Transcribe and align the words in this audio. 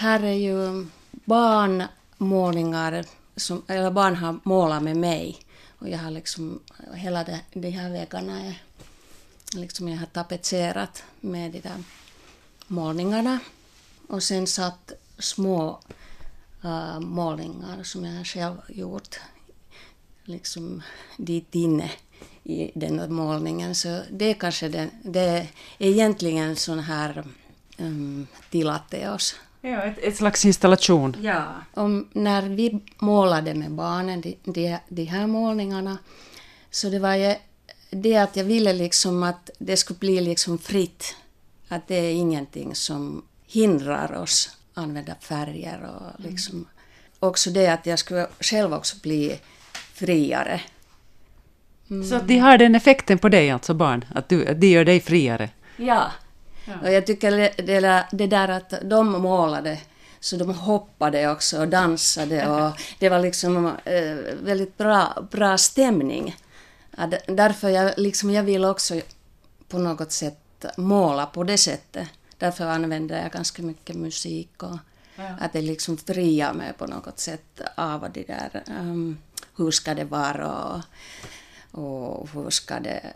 här 0.00 0.22
är 0.22 0.32
ju 0.32 0.86
barnmålningar, 1.24 3.04
som, 3.36 3.62
eller 3.66 3.90
barn 3.90 4.16
har 4.16 4.40
målat 4.42 4.82
med 4.82 4.96
mig. 4.96 5.38
Och 5.78 5.88
jag 5.88 5.98
har 5.98 6.10
liksom, 6.10 6.60
hela 6.94 7.24
de, 7.24 7.38
de 7.52 7.70
här 7.70 7.90
väggarna 7.90 8.40
är, 8.46 8.62
liksom 9.54 9.88
jag 9.88 9.98
har 9.98 10.06
tapetserat 10.06 11.04
med 11.20 11.52
de 11.52 11.60
där 11.60 11.82
målningarna. 12.66 13.38
Och 14.08 14.22
sen 14.22 14.46
satt 14.46 14.92
små 15.18 15.80
äh, 16.64 17.00
målningar 17.00 17.82
som 17.82 18.04
jag 18.04 18.26
själv 18.26 18.56
gjort 18.68 19.20
liksom 20.24 20.82
dit 21.16 21.54
inne 21.54 21.90
i 22.44 22.70
den 22.74 22.96
där 22.96 23.08
målningen. 23.08 23.74
Så 23.74 24.02
det 24.10 24.24
är 24.24 24.34
kanske 24.34 24.68
den, 24.68 24.90
det 25.02 25.20
är 25.20 25.46
egentligen 25.78 26.56
sån 26.56 26.78
här 26.78 27.24
ähm, 27.78 27.86
um, 27.86 28.26
tilateos. 28.50 29.34
Ja, 29.60 29.82
ett, 29.82 29.98
ett 29.98 30.16
slags 30.16 30.44
installation. 30.44 31.16
Ja. 31.22 31.44
Om, 31.74 32.08
när 32.12 32.42
vi 32.42 32.80
målade 32.98 33.54
med 33.54 33.70
barnen 33.70 34.20
de, 34.20 34.38
de, 34.44 34.78
de 34.88 35.04
här 35.04 35.26
målningarna 35.26 35.98
så 36.70 36.88
det 36.88 36.98
var 36.98 37.14
ju 37.14 37.34
det 37.90 38.16
att 38.16 38.36
jag 38.36 38.44
ville 38.44 38.72
liksom 38.72 39.22
att 39.22 39.50
det 39.58 39.76
skulle 39.76 39.98
bli 39.98 40.20
liksom 40.20 40.58
fritt. 40.58 41.16
Att 41.68 41.88
det 41.88 41.94
är 41.94 42.12
ingenting 42.12 42.74
som 42.74 43.22
hindrar 43.46 44.12
oss 44.12 44.56
använda 44.74 45.14
färger 45.20 45.80
och 45.82 46.24
liksom 46.24 46.54
mm. 46.54 46.66
också 47.18 47.50
det 47.50 47.66
att 47.66 47.86
jag 47.86 47.98
skulle 47.98 48.26
själv 48.40 48.74
också 48.74 48.96
bli 49.02 49.40
friare. 49.94 50.60
Mm. 51.90 52.08
Så 52.08 52.14
att 52.14 52.28
de 52.28 52.38
har 52.38 52.58
den 52.58 52.74
effekten 52.74 53.18
på 53.18 53.28
dig, 53.28 53.50
alltså 53.50 53.74
barn? 53.74 54.04
Att, 54.14 54.28
du, 54.28 54.46
att 54.46 54.60
de 54.60 54.66
gör 54.66 54.84
dig 54.84 55.00
friare? 55.00 55.50
Ja. 55.76 56.12
Ja. 56.70 56.88
Och 56.88 56.92
jag 56.92 57.06
tycker 57.06 57.30
det, 57.62 57.80
där, 57.80 58.06
det 58.10 58.26
där 58.26 58.48
att 58.48 58.74
de 58.82 59.22
målade 59.22 59.78
så 60.20 60.36
de 60.36 60.54
hoppade 60.54 61.30
också 61.30 61.60
och 61.60 61.68
dansade 61.68 62.48
och 62.48 62.80
det 62.98 63.08
var 63.08 63.20
liksom 63.20 63.66
eh, 63.84 64.14
väldigt 64.42 64.78
bra, 64.78 65.26
bra 65.30 65.58
stämning. 65.58 66.36
Därför 67.26 67.68
jag, 67.68 67.92
liksom, 67.96 68.30
jag 68.30 68.42
vill 68.42 68.64
också 68.64 69.00
på 69.68 69.78
något 69.78 70.12
sätt 70.12 70.64
måla 70.76 71.26
på 71.26 71.44
det 71.44 71.58
sättet. 71.58 72.08
Därför 72.38 72.64
använder 72.64 73.22
jag 73.22 73.32
ganska 73.32 73.62
mycket 73.62 73.96
musik 73.96 74.62
och 74.62 74.78
ja. 75.16 75.28
att 75.40 75.52
det 75.52 75.62
liksom 75.62 75.96
friar 75.96 76.52
mig 76.52 76.72
på 76.78 76.86
något 76.86 77.18
sätt 77.18 77.60
av 77.74 78.12
det 78.12 78.22
där 78.26 78.62
um, 78.80 79.18
hur 79.56 79.70
ska 79.70 79.94
det 79.94 80.04
vara 80.04 80.52
och, 80.52 80.80
och 81.70 82.28
hur 82.30 82.50
ska 82.50 82.80
det 82.80 83.12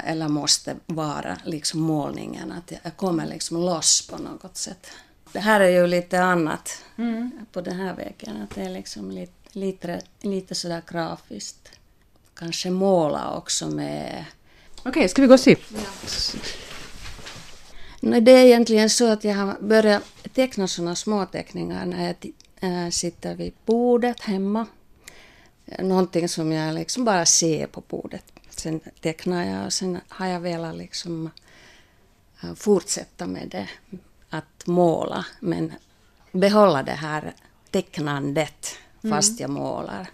eller 0.00 0.28
måste 0.28 0.76
vara 0.86 1.36
liksom 1.44 1.80
målningen, 1.80 2.52
att 2.52 2.72
jag 2.82 2.96
kommer 2.96 3.26
liksom 3.26 3.60
loss 3.60 4.08
på 4.10 4.18
något 4.18 4.56
sätt. 4.56 4.86
Det 5.32 5.40
här 5.40 5.60
är 5.60 5.68
ju 5.68 5.86
lite 5.86 6.22
annat 6.22 6.82
mm. 6.96 7.30
på 7.52 7.60
den 7.60 7.76
här 7.76 7.94
väggen, 7.94 8.42
att 8.42 8.54
det 8.54 8.62
är 8.62 8.70
liksom 8.70 9.10
lite, 9.10 9.32
lite, 9.52 10.00
lite 10.20 10.54
sådär 10.54 10.82
grafiskt. 10.90 11.70
Kanske 12.34 12.70
måla 12.70 13.36
också 13.36 13.68
med... 13.68 14.24
Okej, 14.78 14.90
okay, 14.90 15.08
ska 15.08 15.22
vi 15.22 15.28
gå 15.28 15.34
och 15.34 15.40
se? 15.40 15.56
Ja. 15.68 15.78
No, 18.00 18.20
det 18.20 18.32
är 18.32 18.44
egentligen 18.44 18.90
så 18.90 19.12
att 19.12 19.24
jag 19.24 19.34
har 19.34 19.56
börjat 19.60 20.02
teckna 20.34 20.68
sådana 20.68 20.96
småteckningar 20.96 21.86
när 21.86 22.06
jag 22.06 22.32
äh, 22.70 22.90
sitter 22.90 23.34
vid 23.34 23.52
bordet 23.64 24.20
hemma 24.20 24.66
någonting 25.78 26.28
som 26.28 26.52
jag 26.52 26.74
liksom 26.74 27.04
bara 27.04 27.26
ser 27.26 27.66
på 27.66 27.80
bordet. 27.80 28.24
Sen 28.50 28.80
tecknar 29.00 29.44
jag 29.44 29.66
och 29.66 29.72
sen 29.72 29.98
har 30.08 30.26
jag 30.26 30.40
velat 30.40 30.76
liksom 30.76 31.30
äh, 32.42 32.54
fortsätta 32.54 33.26
med 33.26 33.48
det, 33.48 33.68
att 34.30 34.66
måla, 34.66 35.26
men 35.40 35.72
behålla 36.32 36.82
det 36.82 36.92
här 36.92 37.32
tecknandet 37.70 38.78
fast 39.10 39.40
mm. 39.40 39.40
jag 39.40 39.50
målar. 39.50 40.08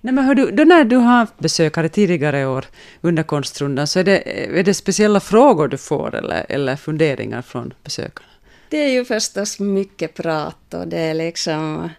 Nej, 0.00 0.14
men 0.14 0.24
hör 0.24 0.34
du, 0.34 0.50
då 0.50 0.64
när 0.64 0.84
du 0.84 0.96
har 0.96 1.18
haft 1.18 1.38
besökare 1.38 1.88
tidigare 1.88 2.46
år 2.46 2.64
under 3.00 3.22
konstrundan, 3.22 3.86
så 3.86 3.98
är 3.98 4.04
det, 4.04 4.18
är 4.58 4.62
det 4.62 4.74
speciella 4.74 5.20
frågor 5.20 5.68
du 5.68 5.78
får 5.78 6.14
eller, 6.14 6.46
eller 6.48 6.76
funderingar 6.76 7.42
från 7.42 7.74
besökarna? 7.84 8.28
Det 8.68 8.76
är 8.76 8.88
ju 8.88 9.04
förstås 9.04 9.60
mycket 9.60 10.14
prat 10.14 10.74
och 10.74 10.88
det 10.88 10.98
är 10.98 11.14
liksom 11.14 11.90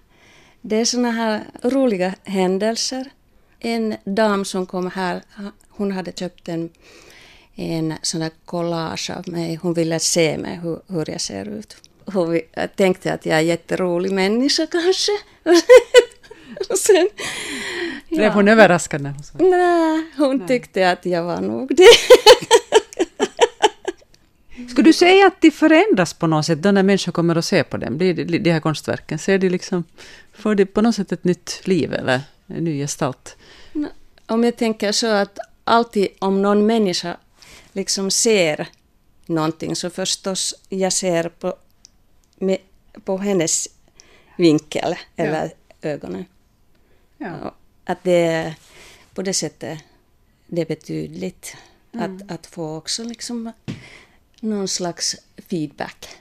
det 0.61 0.75
är 0.75 0.85
såna 0.85 1.11
här 1.11 1.43
roliga 1.63 2.13
händelser. 2.23 3.11
En 3.59 3.95
dam 4.03 4.45
som 4.45 4.65
kom 4.65 4.91
här, 4.91 5.21
hon 5.69 5.91
hade 5.91 6.11
köpt 6.11 6.49
en, 6.49 6.69
en 7.55 7.93
sån 8.01 8.19
där 8.19 8.31
collage 8.45 9.11
av 9.17 9.29
mig. 9.29 9.55
Hon 9.55 9.73
ville 9.73 9.99
se 9.99 10.37
mig, 10.37 10.59
hur, 10.63 10.79
hur 10.87 11.09
jag 11.09 11.21
ser 11.21 11.49
ut. 11.49 11.77
Hon 12.05 12.41
tänkte 12.75 13.13
att 13.13 13.25
jag 13.25 13.35
är 13.35 13.41
en 13.41 13.47
jätterolig 13.47 14.11
människa 14.11 14.67
kanske. 14.67 15.11
Och 16.69 16.77
sen, 16.77 17.09
Blev 18.09 18.23
ja. 18.23 18.31
hon 18.31 18.47
överraskad 18.47 19.01
när 19.01 19.09
hon 19.09 19.23
sa 19.23 19.33
Nej, 19.37 20.05
hon 20.17 20.37
Nej. 20.37 20.47
tyckte 20.47 20.91
att 20.91 21.05
jag 21.05 21.23
var 21.23 21.41
nog 21.41 21.75
det. 21.75 21.87
Skulle 24.77 24.89
du 24.89 24.93
säga 24.93 25.27
att 25.27 25.41
de 25.41 25.51
förändras 25.51 26.13
på 26.13 26.27
något 26.27 26.45
sätt 26.45 26.61
då 26.61 26.71
när 26.71 26.83
människor 26.83 27.11
kommer 27.11 27.37
och 27.37 27.45
ser 27.45 27.63
på 27.63 27.77
dem, 27.77 27.97
de, 27.97 28.13
de 28.13 28.51
här 28.51 28.59
konstverken? 28.59 29.19
Ser 29.19 29.37
de 29.37 29.49
liksom, 29.49 29.83
får 30.33 30.55
de 30.55 30.65
på 30.65 30.81
något 30.81 30.95
sätt 30.95 31.11
ett 31.11 31.23
nytt 31.23 31.61
liv 31.67 31.93
eller 31.93 32.21
en 32.47 32.63
ny 32.63 32.79
gestalt? 32.79 33.37
Om 34.25 34.43
jag 34.43 34.57
tänker 34.57 34.91
så 34.91 35.07
att 35.07 35.39
alltid 35.63 36.07
om 36.19 36.41
någon 36.41 36.65
människa 36.65 37.17
liksom 37.73 38.11
ser 38.11 38.67
någonting 39.25 39.75
så 39.75 39.89
förstås 39.89 40.55
jag 40.69 40.93
ser 40.93 41.29
på, 41.29 41.55
med, 42.35 42.57
på 43.03 43.17
hennes 43.17 43.67
vinkel 44.37 44.95
eller 45.15 45.51
ja. 45.81 45.89
ögonen. 45.89 46.25
Ja. 47.17 47.55
Att 47.85 48.03
det 48.03 48.55
på 49.13 49.21
det 49.21 49.33
sättet 49.33 49.79
det 50.47 50.61
är 50.61 50.65
betydligt 50.65 51.57
mm. 51.93 52.15
att, 52.15 52.31
att 52.31 52.47
få 52.47 52.77
också 52.77 53.03
liksom 53.03 53.51
någon 54.41 54.67
slags 54.67 55.15
feedback. 55.37 56.17